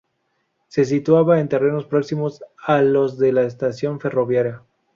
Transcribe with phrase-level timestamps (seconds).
[0.67, 4.63] Se situaba en terrenos próximos a los de la estación ferroviaria.